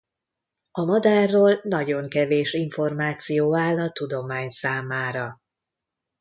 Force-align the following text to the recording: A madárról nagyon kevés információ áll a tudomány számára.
A 0.71 0.83
madárról 0.85 1.59
nagyon 1.63 2.09
kevés 2.09 2.53
információ 2.53 3.55
áll 3.55 3.79
a 3.79 3.91
tudomány 3.91 4.49
számára. 4.49 5.39